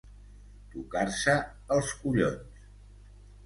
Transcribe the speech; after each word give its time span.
Tocar-se 0.75 1.37
els 1.77 1.95
collons. 2.01 2.69